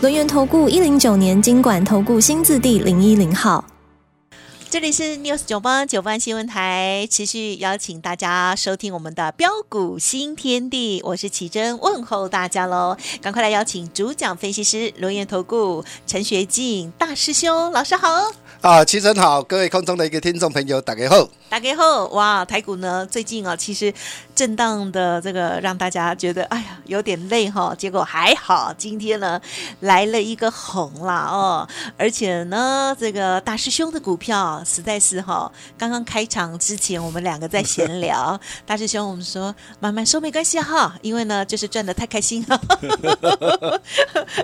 [0.00, 3.64] 轮源投顾一零九年经管投顾新字第零一零号。
[4.70, 12.96] 这里是 News 九八九八新闻台，持续邀请大家收听我们的标股新天地，我是奇珍，问候大家喽！
[13.20, 18.30] 赶快来邀请主讲分析师轮源投顾陈学进大师兄老师好。
[18.60, 21.28] 啊，齐晨好，各位空中的一个听众朋友，大家好。
[21.48, 23.92] 打开后，哇，台股呢最近啊，其实
[24.34, 29.40] 震荡的这个让大家觉得哎呀有点累哈，结果还好，今天呢
[29.80, 31.66] 来了一个红啦哦，
[31.96, 42.60] 而且呢这个大师兄的股票实在是哈，刚刚开场之前我们两个在闲聊， 大师兄我们说慢慢说没关系哈，因为呢就是赚的太开心了，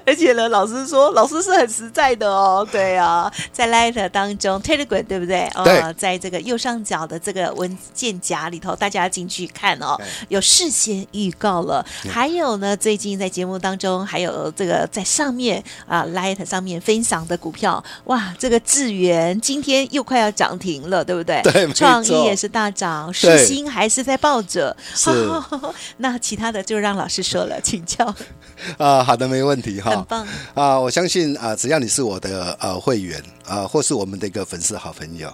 [0.06, 5.48] 而且呢老师说老师是很实在的哦，对啊，在 Light 当中 Telegram 对不对？
[5.54, 7.04] 哦，在这个右上角。
[7.04, 9.94] 的这个文件夹里头，大家进去看哦，
[10.28, 11.84] 有事先预告了。
[12.08, 21.42] 还有呢，最近在节目当中，还有这个在上面啊，Light 上面分享的股票，哇，这个智源今天又快要涨停了，对不对？
[21.42, 24.74] 对，创意也是大涨，世新还是在抱着。
[24.94, 25.10] 是。
[25.98, 28.14] 那其他的就让老师说了，请教。
[28.78, 29.90] 啊，好的，没问题哈。
[29.90, 30.26] 很棒。
[30.54, 35.32] 啊，我相信啊，只要你是我的呃会员啊，或是我们的一个粉丝好朋友。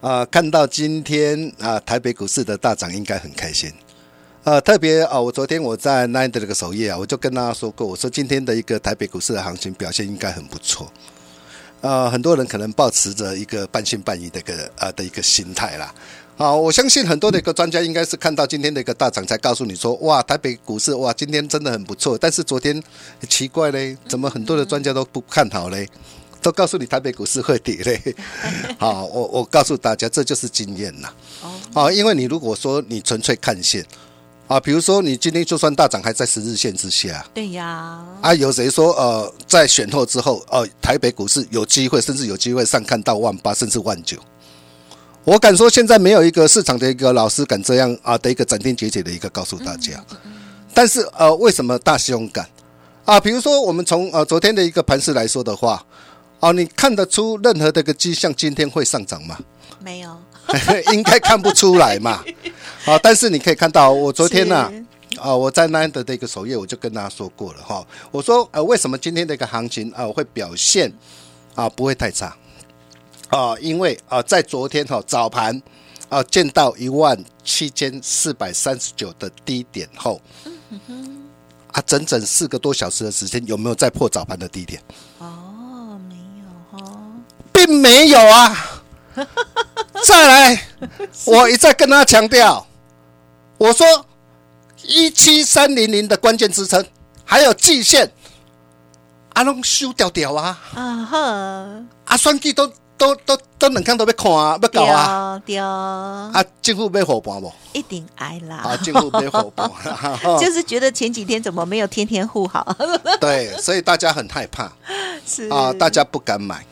[0.00, 3.72] 啊，看到今天啊，台北股市的大涨，应该很开心。
[4.44, 10.90] 呃，特别啊，我昨天我在 Nine 的这个首页啊，我就跟大家说过，我说今天的一个台北股市的行情表现应该很不错。
[11.80, 15.94] 呃，很多人可能抱持着一个半信半疑的一个啊的一个心态啦。
[16.36, 22.16] 啊，我相信很多的一个专家应该是看到今天的一个大涨，才告诉你说，哇，台北股市哇，今天真的很不错。
[22.16, 22.80] 但是昨天
[23.28, 25.88] 奇怪嘞，怎么很多的专家都不看好嘞？
[26.40, 28.14] 都告诉你台北股市会跌嘞，
[28.78, 31.08] 好，我我告诉大家，这就是经验呐。
[31.74, 33.84] 哦，因为你如果说你纯粹看线，
[34.46, 38.02] 啊，比如说你今天就算大涨，还在十日线之下，对呀。
[38.22, 44.16] 啊，有谁说呃，在选后之后，哦，台北股市有机会，甚至有机会上看到万八，甚至万九。
[45.24, 50.02] 我敢说，现在没有一个市场的一个老师敢这样啊的一个斩钉截铁的一个告诉大家。
[50.72, 52.48] 但是呃，为什么大雄敢
[53.04, 53.20] 啊？
[53.20, 55.84] 比如说我们从呃昨天的一个盘势来说的话。
[56.40, 59.36] 哦，你看得出任何的个迹象今天会上涨吗？
[59.80, 60.16] 没有，
[60.92, 62.24] 应该看不出来嘛。
[62.84, 64.72] 啊， 但是你可以看到，我昨天呢，
[65.18, 67.84] 啊，我在奈德的一个首页，我就跟大家说过了哈。
[68.12, 70.92] 我说，呃，为什么今天的一个行情啊会表现
[71.54, 72.36] 啊不会太差？
[73.30, 75.60] 啊，因为啊，在昨天哈早盘
[76.08, 80.20] 啊见到一万七千四百三十九的低点后，
[81.72, 84.80] 啊，整整四个多小时的时间，有没有再破早盘的低点？
[87.68, 88.82] 没有啊！
[90.04, 90.62] 再来，
[91.26, 92.66] 我一再跟他强调，
[93.58, 93.86] 我说
[94.82, 96.84] 一七三零零的关键支撑
[97.24, 98.12] 还有季线，
[99.34, 100.58] 阿龙修掉掉啊！
[100.74, 101.84] 啊哈！
[102.06, 105.42] 阿双计都都都都能看都要看啊，要搞啊！
[105.44, 106.44] 掉啊！
[106.62, 107.52] 政府要伙伴不？
[107.72, 108.56] 一定挨啦！
[108.58, 109.68] 啊，政府要伙伴，
[110.38, 112.76] 就是觉得前几天怎么没有天天护好？
[113.20, 114.70] 对，所以大家很害怕，
[115.26, 116.64] 是啊，大家不敢买。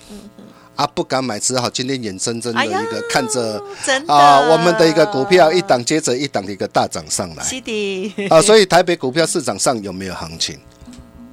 [0.77, 3.61] 啊，不敢买，只好今天眼睁睁的一个看着
[4.07, 7.43] 啊，我们的一个股票一档接着一档的一个大涨上来。
[7.43, 8.29] 是的。
[8.29, 10.59] 啊，所以台北股票市场上有没有行情？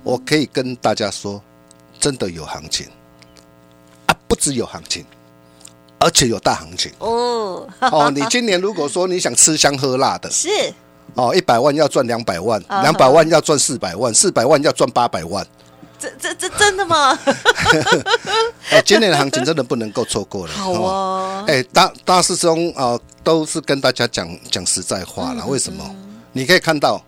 [0.02, 1.42] 我可以跟大家说，
[2.00, 2.88] 真的有行情。
[4.06, 5.06] 啊，不只有行情，
[6.00, 6.92] 而且有大行情。
[7.00, 7.68] 哦。
[7.82, 10.50] 哦，你今年如果说你想吃香喝辣的，是。
[11.16, 15.46] 哦，一百万要赚两百万，两百万要赚四百万，四百万要赚八百万。
[16.04, 17.18] 这这这真的吗？
[18.72, 20.54] 哎， 今年的行情真的不能够错过了。
[20.54, 25.46] 好啊，哎，大大师兄啊，都是跟大家讲讲实在话了。
[25.46, 25.84] 为什么？
[26.34, 27.02] 你可以看到。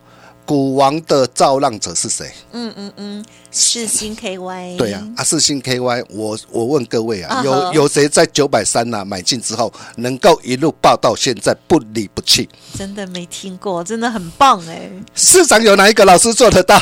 [0.48, 2.32] 股王的造浪者是谁？
[2.52, 4.78] 嗯嗯嗯，四星 KY。
[4.78, 12.48] 对呀，啊，四星 KY，我我问各位啊，有有谁在九百三呐买进之后，能够一路报到现在不离不弃？
[12.78, 14.88] 真的没听过，真的很棒哎！
[15.16, 16.80] 市场有哪一个老师做得到？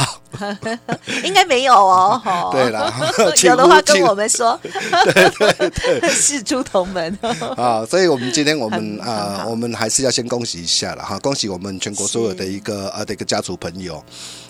[1.24, 2.22] 应该没有哦。
[2.52, 2.94] 对了，
[3.44, 4.60] 有的话跟我们说。
[4.64, 7.18] 对 对对，事出同门
[7.58, 7.86] 啊！
[7.86, 14.04] 所以我们今天我们啊，我们还是要先恭喜一下了哈，恭喜我们全国所有的一个呃的一个家族朋友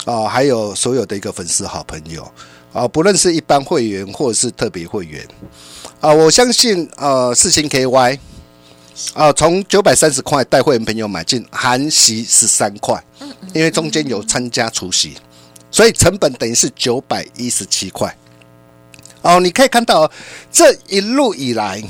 [0.06, 2.30] 啊，还有所有的一个粉丝好朋友
[2.74, 5.26] 啊，不论是一般会员或者是特别会员
[6.00, 8.20] 啊，我相信呃四星 KY
[9.14, 13.04] 啊，从九百三十块带会员朋友买进，含息十三块，
[13.54, 15.18] 因为中间有参加除息，
[15.74, 18.16] 所以成本等于是九百一十七块。
[19.24, 20.10] 哦，你可以看到
[20.52, 21.82] 这一路以来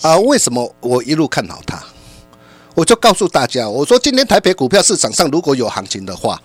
[0.00, 1.82] 啊，为什么我一路看好它？
[2.74, 6.40] 我就告诉大家，我说今天台北股票市场上如果有行情的话，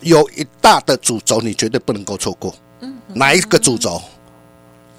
[0.00, 2.54] 有一大的主轴，你绝对不能够错过。
[3.14, 4.00] 哪一个主轴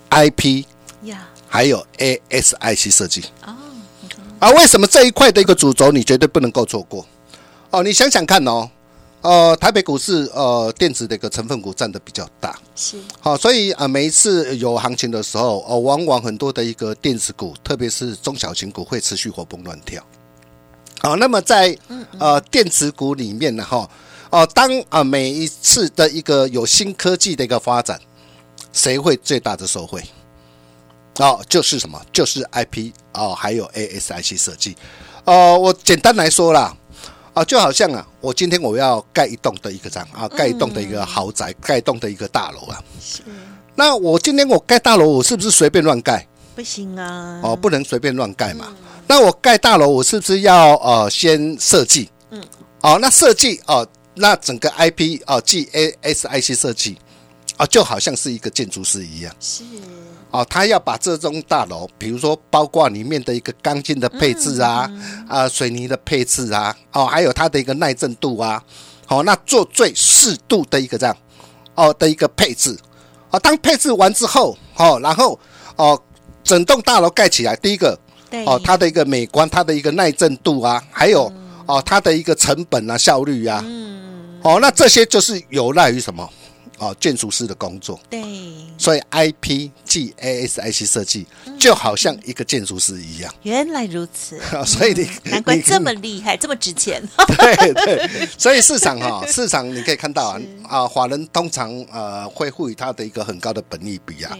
[0.09, 0.65] ？IP
[1.03, 3.23] 呀，还有 ASIC 设计。
[4.39, 7.05] 啊，为什么这一块的一个主轴你绝对不能够错过？
[7.69, 8.69] 哦，你想想看哦，
[9.27, 20.01] 呃，台北股市呃电子的一个成分股占的比较大，是好，所以啊，每一次有行情的时候，呃，往往很多的一个电子股，特别是中小型股会持续活蹦乱跳。
[21.01, 21.77] 好，那么在
[22.18, 23.89] 呃电子股里面呢，哈，
[24.29, 28.00] 哦，当啊每一次的一个有新科技的一个发展，
[28.71, 30.01] 谁会最大的受惠？
[31.15, 32.01] 哦，就是什么？
[32.13, 34.77] 就是 IP 哦，还有 ASIC 设计。
[35.25, 36.73] 哦，我简单来说啦，
[37.37, 42.83] 啊，就好像啊，我今天我要盖一栋的一个章啊，盖一栋的一个豪宅，盖一栋的一个大楼啊。
[42.99, 43.21] 是，
[43.75, 46.27] 那我今天我盖大楼，我是不是随便乱盖？
[46.55, 48.73] 不行啊，哦，不能随便乱盖嘛。
[49.05, 52.09] 那我盖大楼，我是不是要呃先设计？
[52.31, 52.43] 嗯，
[52.81, 56.97] 哦，那设计哦，那整个 IP 哦，，G A S I C 设计
[57.57, 59.36] 啊，就好像是一个建筑师一样。
[59.39, 59.63] 是
[60.30, 64.92] 哦，他要把这栋大楼，比如说包括里面的一个钢筋的配置啊，
[65.27, 68.62] 啊，水泥的配置啊，哦，还有它的一个耐震度啊，
[69.06, 71.18] 好，那做最适度的一个这样
[71.75, 72.77] 哦的一个配置。
[73.30, 75.39] 哦，当配置完之后，哦，然后
[75.77, 76.00] 哦，
[76.44, 77.98] 整栋大楼盖起来，第一个
[78.45, 81.31] 哦，它的一个美观，它的一个耐震度啊，还有
[81.65, 86.30] 哦，它的一个成本啊、效率啊，嗯，哦，那这些就是有赖于什么？
[86.77, 88.00] 哦，建筑师的工作。
[88.09, 88.21] 对，
[88.77, 91.25] 所以 I P G A S I C 设计
[91.59, 97.01] 就好像一个建筑师一样，原来如此， 所以你你难怪这么厉害，这么值钱。
[97.38, 104.38] 对对，所以市场哈、市场你可以看到啊啊，华人通常呃会赋予它的一个很高的本益比啊。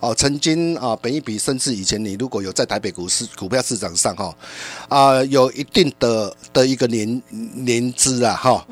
[0.00, 4.36] 哦，哦，曾经啊，本益比甚至以前你如果有在台北股市股票市场上哈
[4.88, 8.66] 啊，有一定的的一个年年资啊哈。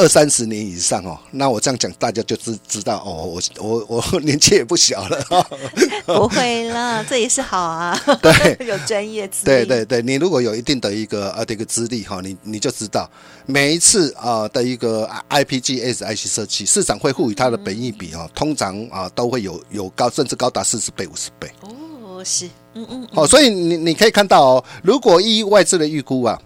[0.00, 5.46] 二三十年以上哦，那我这样讲，大家就知知道哦，我我我 年纪也不小了哈。
[6.06, 7.94] 不会啦，这也是好啊。
[8.22, 8.32] 对
[8.66, 9.44] 有专业资历。
[9.44, 13.08] 对对对，你如果有一定的一个呃的一个资历哈，你你就知道
[13.44, 21.50] 每一次啊、的一个 IPG SIC 设计，市场会赋予它的本益比哈，通常啊、都会有有高甚至高达四十倍五十倍。
[21.60, 26.40] 哦，是，嗯嗯，哦，所以你你可以看到哦，如果依外资的预估啊，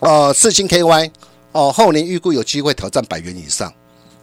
[0.00, 1.10] 呃，四星 KY
[1.52, 3.72] 哦，后年预估有机会挑战百元以上。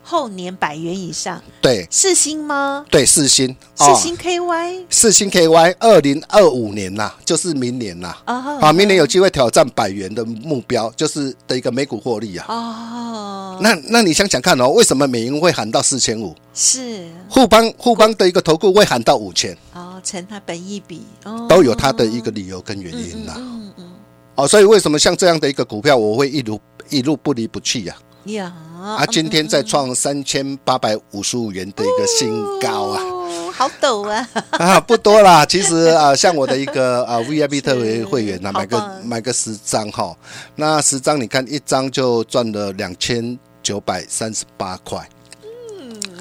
[0.02, 1.88] 后年百元以上，对。
[1.92, 2.84] 四星吗？
[2.90, 3.56] 对，四星。
[3.76, 12.46] 四星 KY 四星 KY 二零二五年呐、就是明年呐、啊啊，明年有机会挑战百元的目标，就是的一个美股获利啊。
[12.50, 16.34] 哦，那那你想想看哦，为什么美银会喊到四千五？
[16.56, 17.08] 是。
[17.30, 21.04] 互邦互邦的一个投顾会喊到五千，哦，乘它本益比。
[21.26, 23.92] 哦，都有它的一个理由跟原因呐、嗯嗯
[24.34, 26.60] 哦，所以为什么像这样的一个股票，我会一路
[26.90, 27.96] 一路不离不弃呀、
[28.26, 29.06] 呀，啊？
[29.08, 33.02] 今天再创三千八百五十五元的一个新高啊！
[33.04, 34.30] 哦，好陡啊！
[34.52, 40.16] 啊，不多啦，其实啊，像我的一个啊 VIP 特别会员啊，好买个买个十张哈，
[40.56, 44.98] 那十张你看一张就赚了两千九百三十八块。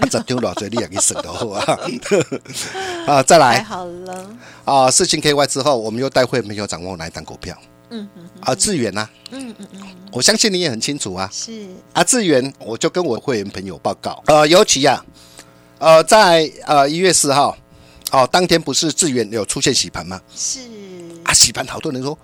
[0.01, 1.79] 啊，这丢老嘴你也给省得好啊！
[3.07, 4.31] 啊，再太来好了，
[4.65, 7.57] 啊，四星 KY 之后，我们又带会没有掌握哪一档股票
[7.91, 8.55] 嗯嗯啊？
[8.55, 11.29] 智远呐，嗯嗯嗯，我相信你也很清楚啊。
[11.33, 15.05] 是啊，智源，我就跟我会员朋友报告，呃，尤其啊，
[15.79, 17.57] 呃，在呃一月四号，
[18.11, 20.21] 哦，当天不是智源有出现洗盘吗？
[20.35, 20.61] 是，
[21.25, 22.17] 啊，洗盘好多人说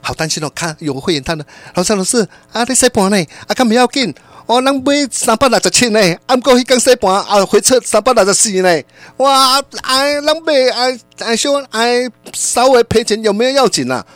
[0.00, 1.44] 好担心哦，看有会员他呢，
[1.74, 3.16] 老师老师啊，你洗盘呢？
[3.46, 4.14] 啊，看不要紧，
[4.46, 8.82] 哦，咱买三百六十七呢，啊，不过迄天洗盘啊，回撤三百六十四呢，
[9.18, 14.06] 哇，哎，咱买哎哎说哎稍微赔钱有没有要紧啊？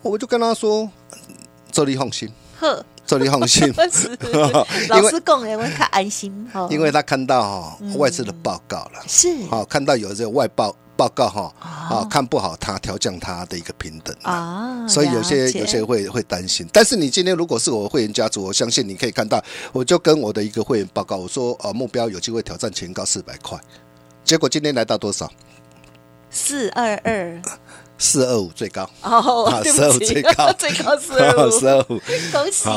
[0.00, 0.88] 我就跟他说，
[1.72, 3.72] 这里放心，呵，这里放心。
[3.92, 4.08] 是
[4.88, 9.28] 老师讲的，我较安心哦，因为他看到哈、外资的报告了，是。
[9.48, 14.32] 好、看到有这个外报报告哈，啊、看不好他调降他的一个平等啊。
[14.32, 23.58] 啊，所以有些有些会会担心，但是你今天如果是我的会员家族，我相信你可以看到，我就跟我的一个会员报告，我说呃目标有机会挑战前高四百块，
[24.24, 25.30] 结果今天来到多少？
[26.30, 27.40] 四二二
[27.98, 28.88] 四二五最高。
[29.02, 32.00] 哦四二五最高， 最高四二五， 四二五。
[32.32, 32.68] 恭喜！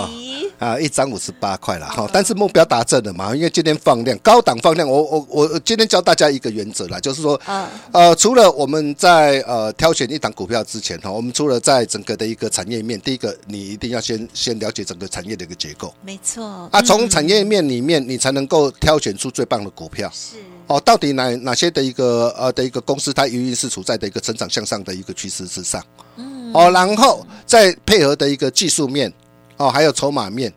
[0.59, 7.67] 啊，一张五十八块了哈，但是目标达正了嘛，因为今天放量，高档放量，我我我今天教大家一个原则啦，就是说，嗯。
[7.91, 15.93] 呃，除了我们在呃挑选一档股票之前哈，我们除了在整个的一个产业面，第一个你一定要先先了解整个产业的一个结构。
[16.03, 16.69] 没错。
[16.71, 20.11] 啊，从产业面里面你才能够挑选出最棒的股票。
[20.13, 20.37] 是
[20.71, 25.83] 哦，到底哪哪些的一个呃的一个公司，它营运是处在的一个成长向上的一个趋势之上，
[26.15, 29.11] 嗯，哦，然后再配合的一个技术面，
[29.57, 30.53] 哦，还有筹码面，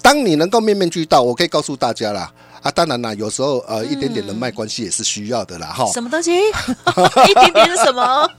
[0.00, 2.32] 当你能够面面俱到，我可以告诉大家啦，
[2.62, 6.30] 啊，当然啦，有时候呃一点点人脉关系也是需要的啦，哈、什么东西？
[7.28, 8.30] 一点点是什么？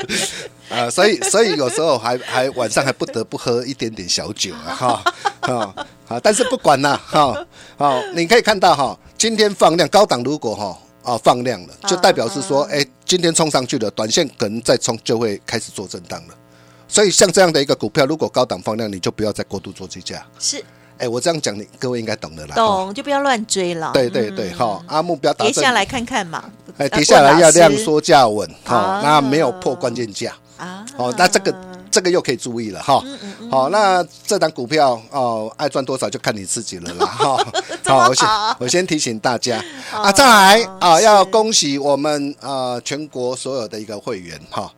[0.70, 5.04] 啊，所以所以有时候还还晚上还不得不喝一点点小酒啊，哈，
[5.40, 7.46] 啊啊，但是不管啦， 哈，
[7.76, 16.34] 好，你可以看到哈，今天放量高档如果哈啊放量了，就代表是说，哎，今天冲上去了，短线可能再冲就会开始做震荡了。
[16.88, 20.24] 所以像这样的一个股票，如果高档放量，你就不要再过度做追加。
[20.38, 20.64] 是
[20.98, 22.54] 哎，我这样讲，你各位应该懂的啦。
[22.54, 23.90] 哈懂就不要乱追了。
[23.92, 26.44] 对对对，哈，啊，目标跌下来看看嘛。
[26.78, 30.32] 哎，呃跌下来要量缩价稳，啊哈，那没有破关键价。
[30.56, 30.86] 啊。
[30.96, 31.52] 哦，那这个
[31.96, 33.02] 这个又可以注意了哈。
[33.50, 37.46] 好，那这档股票哦，爱赚多少就看你自己了啦哈。
[37.86, 44.70] 好，我先我先提醒大家 啊，再来啊，要恭喜我们呃全国所有的一个会员哈。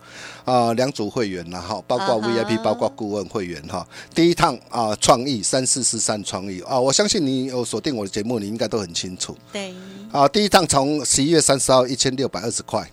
[0.44, 3.87] 啊，两组会员然后包括 VIP，包括顾问会员哈。
[4.14, 9.37] 第一趟啊，创意三四四三创意啊，我相信你有锁定我的节目，你应该都很清楚。
[9.52, 9.75] 对，
[10.10, 12.88] 啊，第一趟从十一月三十号一千六百二十块，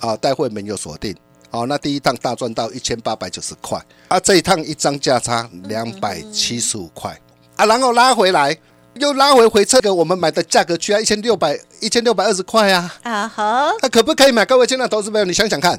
[0.00, 1.16] 啊，待会没有锁定。
[1.52, 3.78] 好、那第一趟大赚到一千八百九十块，
[4.08, 7.14] 啊，这一趟一张价差两百七十五块，
[7.56, 8.56] 啊，然后拉回来，
[8.94, 14.46] 又拉回回撤给我们买的价格区啊，一千六百一千六百二十块啊，啊哈，那、可不可以买？
[14.46, 15.78] 各位亲爱的投资朋友，你想想看，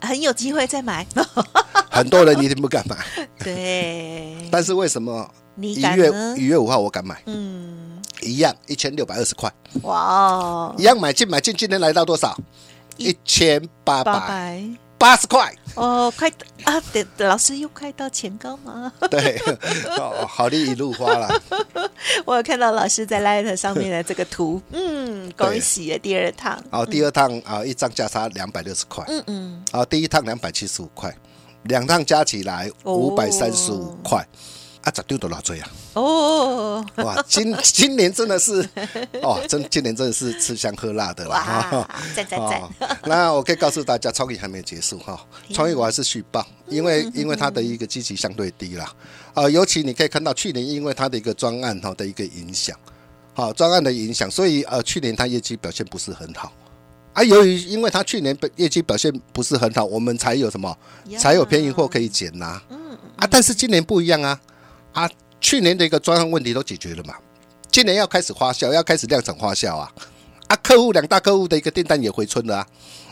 [0.00, 1.06] 很有机会再买。
[1.92, 2.96] 很多人一定不敢买，
[3.38, 6.42] 对，但是为什么你一月一？
[6.42, 7.22] 月五号我敢买？
[7.26, 9.48] 嗯，一样一千六百二十块，
[9.82, 12.36] 哇哦一，样买进买进，今天来到多少？
[12.96, 14.60] 一一千八百
[14.98, 15.54] 八十块。
[15.74, 16.30] 哦，快
[16.62, 16.80] 啊！
[16.92, 18.92] 对，老师又快到前高吗？
[19.10, 19.36] 对，
[19.98, 21.42] 哦，好利一路花了。
[22.24, 25.98] 我有看到老师在 Light 上面的这个图，嗯，恭喜啊！
[26.00, 31.12] 第二趟，哦，第二趟啊，一张价差两百六十块，嗯嗯，啊，第一趟两百七十五块，
[31.64, 34.24] 两趟加起来哦五百三十五块，
[34.84, 35.68] 啊，咋丢多少追啊？
[35.94, 38.60] 哦，哇，今今年真的是，
[39.22, 41.70] 哦，真今年真的是吃香喝辣的啦。
[41.72, 42.60] 哇，赞赞赞！
[42.60, 42.70] 哦，
[43.06, 45.18] 那我可以告诉大家，创意还没有结束哈，
[45.54, 48.92] 创意我还是续报，因为因为它的一个积极相对低啦，
[49.32, 52.78] 啊，尤其你可以看到去年因为它的一个专案哈的一个影响，
[53.32, 56.52] 好专案的影响，所以呃去年它业绩表现不是很好。
[57.14, 60.76] 啊，由于因为它去年业绩表现不是很好，我们才有什么，
[61.16, 62.60] 才有便宜货可以捡呐、
[63.16, 63.26] 啊。
[63.30, 64.38] 但是今年不一样啊，
[64.94, 65.10] 啊，
[65.40, 67.14] 去年的一个专案问题都解决了嘛，
[67.70, 69.92] 今年要开始花销，要开始量产花销啊。
[70.46, 72.66] 啊，客户两大客户的一个订单也回春了啊，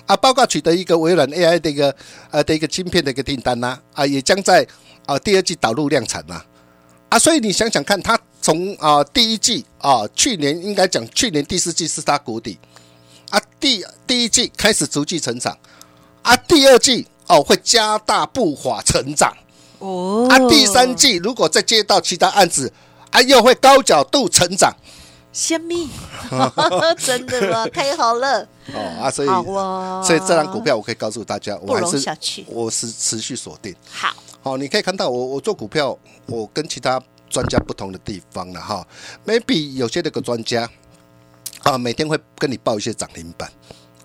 [0.06, 1.94] 啊，包括取得一个微软 AI 的一个
[2.30, 4.66] 呃的一个晶片的一个订单呐、啊，也将在
[5.06, 6.40] 啊第二季导入量产呐、
[7.08, 12.58] 啊，所以你想想看，它从啊第一季啊去年应该讲去年第四季是它谷底。
[13.30, 15.56] 啊，第第一季开始逐季成长。
[16.20, 19.34] 啊，第二季哦会加大步伐成长。
[19.82, 22.72] 哦啊，第三季如果再接到其他案子
[23.10, 24.72] 啊，又会高角度成长
[25.32, 25.88] 虾米，
[27.04, 27.66] 真的吗？
[27.66, 29.28] 太好了，哦啊，所以
[30.06, 33.74] 所以这张股票我可以告诉大家，我还是我是持续锁定。
[33.90, 38.86] 好，好，你可以看到我我做股票，我跟其他专家不同的地方了哈。
[39.26, 40.68] maybe 有些那个专家
[41.62, 43.50] 啊，每天会跟你报一些涨停板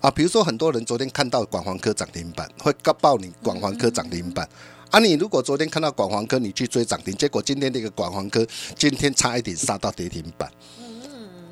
[0.00, 4.48] 啊，比如说很多人昨天看到广环科涨停板，会告报你广环科涨停板。
[4.90, 10.50] 啊，你如果昨天看到广黄科，你去追涨停，结果今天那个广黄科今天差一点杀到跌停板。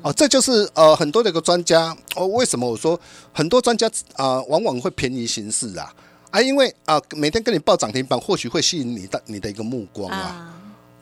[0.01, 2.99] 哦，这就是呃很多的一个专家哦，为什么我说
[3.31, 5.93] 很多专家啊、往往会偏移形势啊？
[6.31, 10.17] 啊，因为啊、每天跟你报涨停板，或许会吸引你的你的一个目光啊。
[10.17, 10.53] 啊，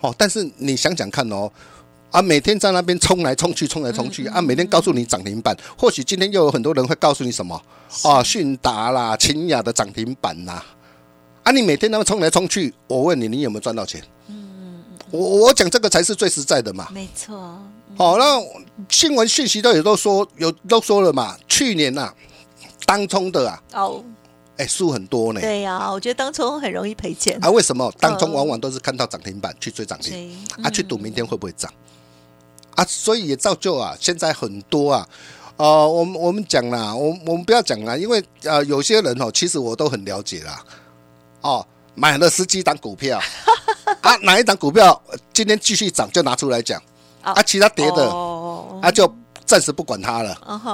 [0.02, 1.50] 哦，但是你想想看哦，
[2.12, 7.62] 啊，每天在那边冲来冲去，冲来冲去啊，每天告诉你涨停板，或许今天又有很多人会告诉你什么？
[8.04, 10.62] 啊，迅达啦、清雅的涨停板呐、
[11.46, 14.04] 啊，你每天那么冲来冲去，我问你，你有没有赚到钱？
[14.28, 16.88] 嗯我我讲这个才是最实在的嘛。
[16.92, 17.38] 没错，
[17.96, 18.42] 好、那
[18.90, 22.12] 新闻讯息都有都说有都说了嘛，去年呐、
[22.88, 24.04] 当冲的啊，哦，
[24.58, 25.40] 哎，输很多呢。
[25.40, 30.12] 对呀，我觉得当冲很容易赔钱，啊，为什么当中往往都是看到涨停板去追涨停？
[30.12, 31.72] 追啊，去赌明天会不会涨
[32.76, 32.84] 啊？
[32.90, 35.08] 所以也造就啊，现在很多啊
[35.58, 40.62] 呃，我们我们讲啦，我我们不要讲啦，因为呃，有些人哦，其实我都很了解啦。
[41.46, 43.20] 哦，买了十几档股票。
[44.02, 45.00] 啊，哪一档股票
[45.32, 46.82] 今天继续涨就拿出来讲。
[47.22, 48.80] 啊，其他跌的哦。
[48.82, 49.12] 啊就
[49.46, 50.36] 暂时不管它了。
[50.46, 50.58] 哦。
[50.58, 50.72] 吼，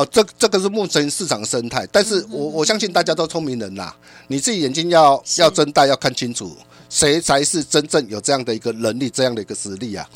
[0.00, 3.94] 哦，这这个是目前市场生态，但是我我相信大家都聪明人啦，
[4.26, 6.56] 你自己眼睛要要睁大，要看清楚，
[6.88, 10.08] 谁才是真正有这样的一个能力，这样的一个实力啊，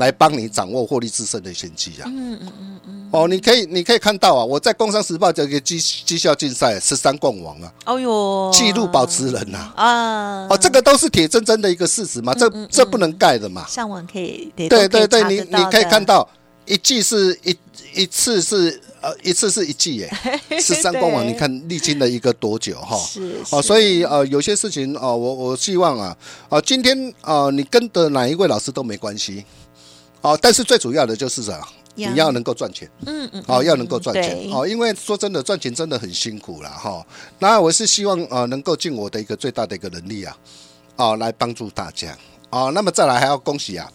[0.00, 2.04] 来帮你掌握获利制胜的先机啊。
[2.06, 13.64] 嗯嗯嗯嗯，哦，你可以你可以看到啊，我在《工商时报》这个绩绩效竞赛十三冠王啊，哦哟，纪录保持人呐、啊，哦，这个都是铁铮铮的一个事实嘛，这这不能盖的嘛。
[13.68, 16.28] 上网可以，对对对你你可以看到
[16.66, 17.56] 一季是一
[17.94, 20.12] 一次是呃一次是一季耶，
[20.60, 22.96] 十三冠王，你看历经了一个多久哈？
[22.98, 23.68] 是哦，是。
[23.68, 26.16] 所以呃有些事情哦，我我希望啊，
[26.48, 29.44] 哦今天呃你跟的哪一位老师都没关系，
[30.22, 31.66] 哦，但是最主要的就是啥？
[31.94, 32.88] 你要能够赚钱。
[33.06, 36.70] 嗯嗯，哦，嗯要能够赚钱好哦，因为说真的，赚钱真的很辛苦了。
[36.70, 37.04] 哈。
[37.38, 40.36] 那我是希望呃能够尽我的一个最大的一个能力啊，
[40.96, 42.16] 哦来帮助大家
[42.50, 42.70] 哦。
[42.72, 43.90] 那么再来还要恭喜啊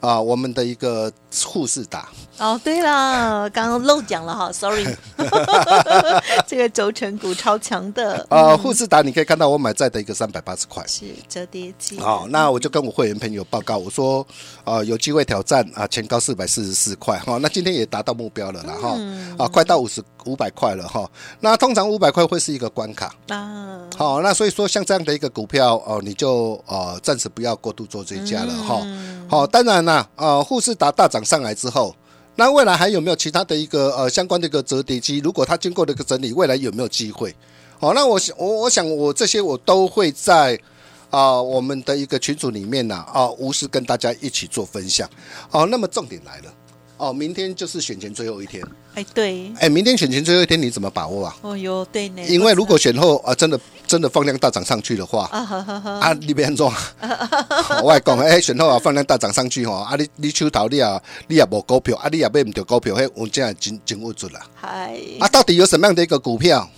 [0.00, 1.12] 啊我们的一个
[1.44, 4.86] 护士达哦，对了， 刚刚漏讲了哈，sorry，
[6.46, 10.82] 这个轴承股超强的，呃护士达，你可以看到我买在的一个三百八十块。
[10.86, 14.26] 是折叠机，好、那我就跟我会员朋友报告，我说，
[14.64, 17.18] 呃，有机会挑战啊，前高四百四十四块。
[17.18, 18.98] 哈、那今天也达到目标了啦哈，
[19.38, 21.08] 啊，快到五十五百块了哈、
[21.40, 28.80] 那通常五百块会是一个关卡，啊，好、那所以说像这样的一个股票哦、你就呃暂时不要过度做追加了哈。
[29.28, 31.96] 好、当然那，呃，富士达大涨上来之后。
[32.36, 35.18] 那未来还有没有其他的一个呃相关的一个折叠机？
[35.18, 37.34] 如果它经过了一个整理，未来有没有机会？
[37.78, 40.58] 好、那我想我我想我这些我都会在
[41.10, 45.10] 啊、我们的一个群组里面呢啊、无私跟大家一起做分享。
[45.48, 46.54] 好、那么重点来了
[47.00, 48.62] 哦，明天就是选前最后一天。
[48.94, 51.36] 哎，对，哎，明天选前最后一天你怎么把握啊？
[51.40, 56.66] 哦哟，对呢，因为如果选后啊，真的真的放量大涨上去的话，啊你别安怎？
[57.82, 64.40] 我来讲，哎，选后啊，放量大涨上去吼，啊，你你手头你啊，你也无股票，啊，你也买唔到股票，迄我真系真真无准啦。
[64.54, 66.68] 嗨，啊，到底有什么样的一个股票？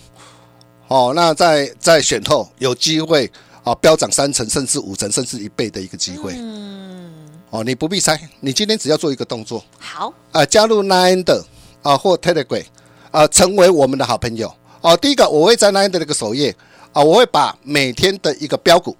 [0.87, 3.29] 哦，那在在选后有机会
[3.63, 6.33] 啊，飙涨三成，甚至五成，甚至一倍的一个机会。
[6.35, 7.13] 嗯，
[7.49, 11.43] 哦，你不必猜，你今天只要做一个动作，好，啊，加入 Nine 的
[11.81, 12.65] 啊或 Telegram
[13.11, 14.97] 啊，成为我们的好朋友哦。
[14.97, 16.53] 第一个，我会在 Nine 的那个首页
[16.91, 18.97] 啊，我会把每天的一个标股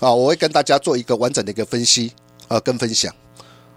[0.00, 2.12] 啊，我会跟大家做一个完整的一个分析
[2.48, 3.14] 啊跟分享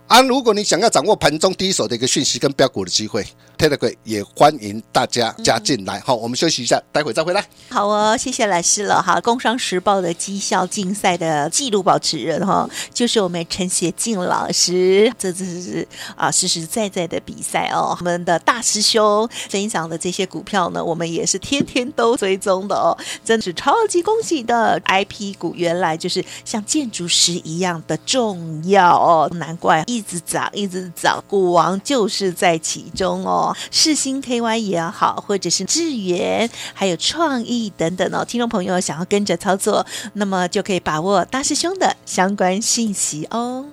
[0.07, 0.21] 啊。
[0.21, 3.25] 如果你想要掌握盘中第一手的一个讯息跟标股的机会
[3.59, 5.99] ，Telegram 也欢迎大家加进来。
[5.99, 7.45] 好，我们休息一下，待会再回来。
[7.69, 9.17] 好哦，谢谢老师了哈。
[9.21, 15.11] 《工商时报》的绩效竞赛的纪录保持人哈，就是我们陈学静老师。
[15.19, 17.95] 这次是啊实实在在的比赛哦。
[17.99, 24.79] 我们的大师兄分享的这些股票呢，我们也是天天都追踪的哦，真是超级恭喜的。
[24.85, 33.48] IP 股原来就是像建筑师一样的重要哦，难怪一直涨一直涨，股王就是在其中哦。
[33.71, 43.65] 世新 KY 也好，或者是智源，还有创意等等哦，听众朋友想要跟着操作，那么就可以把握大师兄的相关信息哦。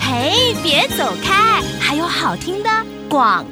[0.00, 2.70] 嘿，别走开，还有好听的
[3.08, 3.44] 广。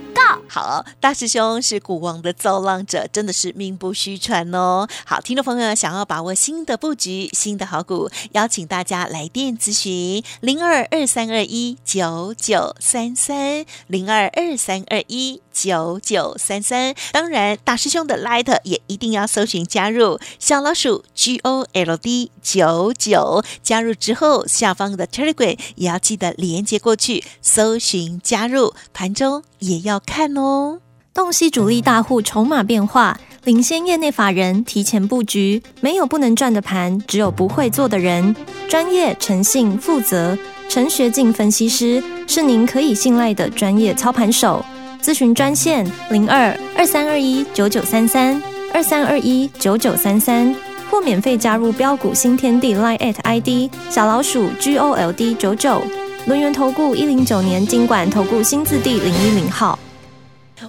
[0.55, 4.87] 好，大师兄是股王的造浪者，真的是名不虚传哦。
[5.07, 16.95] 好，听众朋友想要把握新的布局、新的好股，邀请大家来电咨询零二二三二一九九三三零二二三二一九九三三。
[17.13, 30.81] 当然，大师兄的 Light 也一定要搜寻加入小老鼠 G O L D 九九，加入之后下方的 Telegram 也要记得连接过去，搜寻加入，盘中也要看哦。
[31.15, 35.63] 洞悉主力大户筹码变化，领先业内法人提前布局。
[35.83, 38.35] 没有不能赚的盘，只有不会做的人。
[38.67, 40.39] 专业、诚信、负责，
[40.71, 44.65] 陈学进分析师是您可以信赖的专业操盘手。
[45.03, 48.41] 咨询专线零二二三二一九九三三
[48.73, 50.55] 二三二一九九三三，
[50.89, 55.83] 或免费加入标股新天地 Line at ID 小老鼠 G O L D 九九。
[56.27, 59.77] 轮源投顾一零九年经管投顾新字第零一零号。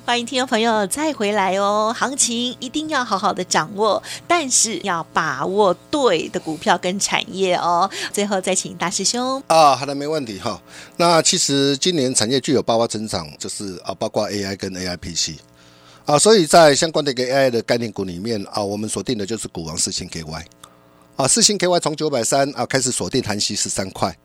[0.02, 7.90] 欢迎听众朋友再回来哦，行情一定要好好的掌握，但是要把握对的股票跟产业哦。
[8.12, 10.60] 最后再请大师兄，啊，好的，没问题哈。
[10.98, 15.36] 那其实今年产业具有爆发增长，就是啊，包括 AI 跟 AIPC
[16.06, 20.44] 啊，所以在相关的一个 AI 的概念股里面啊，我们锁定的就是股王四星 KY
[21.16, 24.18] 啊，四星 KY 从九百三啊开始锁定韩系十三块。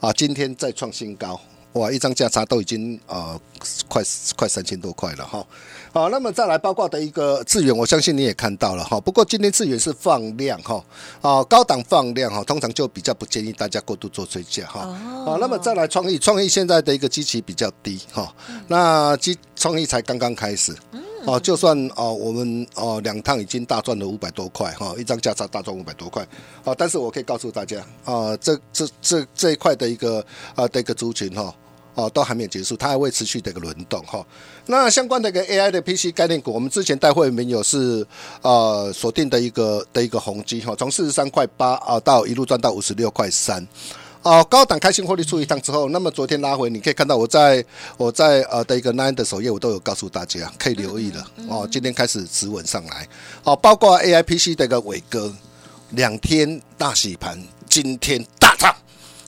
[0.00, 1.40] 啊，今天再创新高。
[1.74, 3.40] 哇，一张价差都已经呃
[3.88, 4.02] 快
[4.36, 5.44] 快三千多块了哈。
[5.92, 9.00] 好，那么再来包括的一个资源，我相信你也看到了哈。
[9.00, 10.84] 不过今天资源是放量哈，
[11.20, 14.80] 啊高档放量哈，通常就比较不建议大家过度做追加哈。
[15.24, 18.34] 好，那么再来创意，创意现在的一个基期比较低哈，
[18.68, 20.74] 那基创意才刚刚开始。
[21.24, 26.26] 哦，就算哦，我们哦两趟已经大赚了五百多块哈，一张价差大赚五百多块，
[26.64, 31.54] 哦，但是我可以告诉大家啊，这这这这一块的一个啊的一个族群哈，
[31.94, 34.26] 哦都还没有结束，它还会持续的一个轮动哈。
[34.66, 38.04] 那相关的一个 AI 的 PC 概念股，我们之前带会员有是
[38.42, 43.66] 呃锁定的一个的一个宏基哈，从四十三块八啊到一路赚到五十六块三。
[44.22, 47.64] 哦，高档开心获利出一趟之后，那么昨天拉回，你可以看到我在
[47.96, 51.26] 我在呃的一个 Nine 的首页，我都有告诉大家可以留意了。
[51.48, 53.08] 哦，今天开始止稳上来。
[53.42, 55.32] 哦，包括 AIPC 的一个伟哥，
[55.90, 58.74] 两天大洗盘，今天大涨。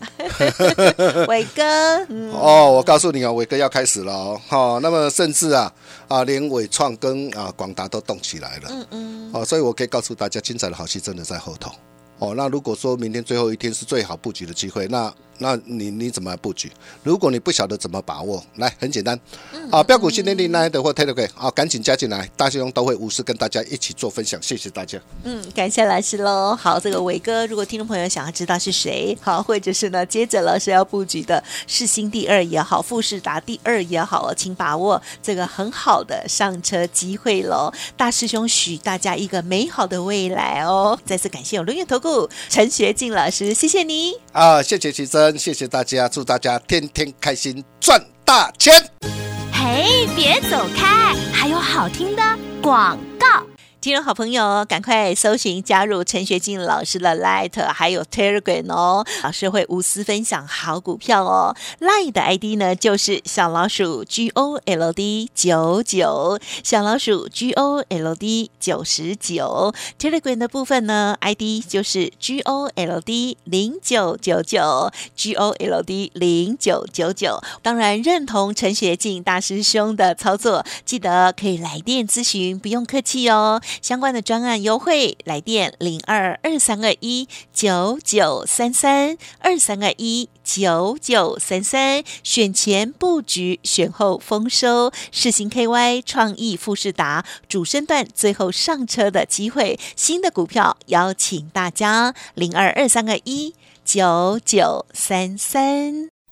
[1.29, 4.41] 伟哥，哦，我告诉你啊，伟哥要开始了哦。
[4.47, 5.73] 好，那么甚至啊
[6.09, 8.69] 啊，连伟创跟啊广达都动起来了。
[8.69, 9.31] 嗯嗯。
[9.33, 11.73] 哦，所以我可以告诉大家，精彩的好戏真的在后头。
[12.19, 16.71] 哦，那如果说明天最后一天是最好布局的机会，那那你你怎么布局？
[17.03, 19.19] 如果你不晓得怎么把握，来很简单，
[19.71, 24.99] 啊，标股新天地那的或 Telegram 啊，赶紧加进来，大师兄都会无私跟大家一起做分享，谢谢大家。
[25.25, 26.55] 嗯，感谢老师喽。
[26.55, 37.73] 好，这个伟哥，如果听众朋友想要知道是谁，好，或者是呢，接着老师要布局的世新第二也好，富士达第二也好，请把握这个很好的上车机会喽。
[37.97, 40.99] 大师兄许大家一个美好的未来哦。
[41.05, 48.73] 再次感谢我轮月投顾陈学静老师，谢谢你啊，谢谢齐谢谢大家，祝大家天天开心，赚大钱。
[49.53, 52.23] 嘿，别走开，还有好听的
[52.61, 53.54] 广告。
[53.85, 61.55] 金融好朋友，赶快搜寻加入陈学静老师的 Light，还有 Telegram 哦，老师会无私分享好股票哦。
[61.81, 69.75] Light 的 ID 呢就是小老鼠 G O L D 九九，小老鼠 G O L D 九十九。
[70.01, 77.39] Telegram 的部分呢，ID 就是 G O L D 零九九九，G O L D 零九九九。
[77.61, 83.61] 当然认同陈学静大师兄的操作，记得可以来电咨询，不用客气哦。
[83.83, 106.14] 相关的专案优惠，来电零二二三二一九九三三二三二一九九三三，选前布局，选后丰收，世行 KY 创意富士达主升段最后上车的机会，新的股票邀请大家零二二三二一九九三三。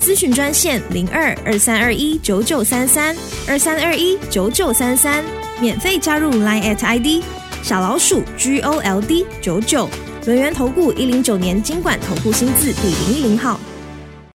[0.00, 3.16] 咨询专线零二二三二一九九三三
[3.48, 5.24] 二三二一九九三三，
[5.60, 7.24] 免费加入 Line at ID
[7.62, 9.88] 小老鼠 G O L D 九九，
[10.26, 13.58] 轮源投顾一零九年经管投顾新字第零一零号。